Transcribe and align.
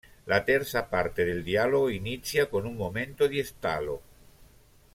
La 0.25 0.43
terza 0.45 0.89
parte 0.89 1.23
del 1.25 1.43
dialogo 1.43 1.89
inizia 1.91 2.49
con 2.49 2.65
un 2.65 2.73
momento 2.75 3.27
di 3.27 3.43
stallo. 3.43 4.01